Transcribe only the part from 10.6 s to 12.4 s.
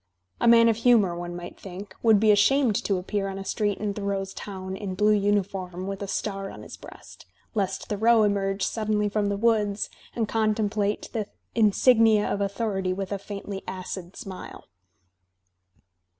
plate the insignia